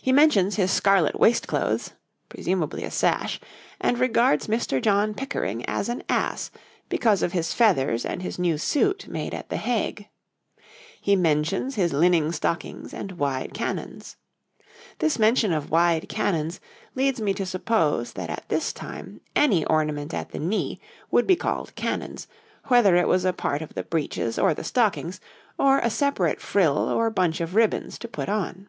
[0.00, 1.90] He mentions his scarlet waistclothes,
[2.28, 3.40] presumably a sash,
[3.80, 4.80] and regards Mr.
[4.80, 6.52] John Pickering as an ass
[6.88, 10.08] because of his feathers and his new suit made at the Hague.
[11.00, 14.16] He mentions his linning stockings and wide cannons.
[15.00, 16.60] This mention of wide cannons
[16.94, 20.78] leads me to suppose that at this time any ornament at the knee
[21.10, 22.28] would be called cannons,
[22.66, 25.20] whether it was a part of the breeches or the stockings,
[25.58, 28.68] or a separate frill or bunch of ribbons to put on.